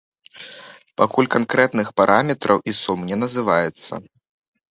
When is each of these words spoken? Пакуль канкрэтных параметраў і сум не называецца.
Пакуль 1.01 1.29
канкрэтных 1.35 1.91
параметраў 2.01 2.57
і 2.73 2.75
сум 2.81 2.99
не 3.13 3.17
называецца. 3.23 3.93